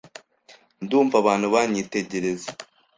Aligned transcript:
Ndumva 0.83 1.15
abantu 1.21 1.45
banyitegereza. 1.53 2.49